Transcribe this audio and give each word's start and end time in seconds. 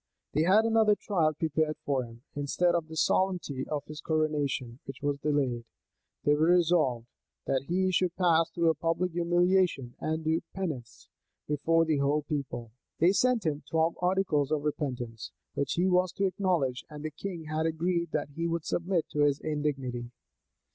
They 0.33 0.41
had 0.41 0.65
another 0.65 0.95
trial 0.95 1.35
prepared 1.35 1.77
for 1.85 2.03
him. 2.05 2.23
Instead 2.33 2.73
of 2.73 2.87
the 2.87 2.95
solemnity 2.97 3.67
of 3.67 3.85
his 3.85 4.01
coronation, 4.01 4.79
which 4.85 5.03
was 5.03 5.19
delayed, 5.19 5.63
they 6.23 6.33
were 6.33 6.47
resolved, 6.55 7.05
that 7.45 7.65
he 7.67 7.91
should 7.91 8.15
pass 8.15 8.49
through 8.49 8.69
a 8.71 8.73
public 8.73 9.11
humiliation, 9.11 9.93
and 9.99 10.23
do 10.23 10.41
penance 10.55 11.07
before 11.47 11.85
the 11.85 11.97
whole 11.99 12.23
people. 12.23 12.71
They 12.97 13.11
sent 13.11 13.45
him 13.45 13.61
twelve 13.69 13.93
articles 14.01 14.51
of 14.51 14.63
repentance, 14.63 15.33
which 15.53 15.73
he 15.73 15.85
was 15.87 16.11
to 16.13 16.25
acknowledge; 16.25 16.83
and 16.89 17.05
the 17.05 17.11
king 17.11 17.43
had 17.43 17.67
agreed 17.67 18.09
that 18.11 18.29
he 18.31 18.47
would 18.47 18.65
submit 18.65 19.07
to 19.09 19.19
this 19.19 19.39
indignity. 19.39 20.09